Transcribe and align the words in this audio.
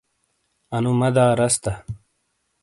انو 0.75 0.91
مدح 0.99 1.27
رس 1.39 1.55
تا۔ 1.63 1.73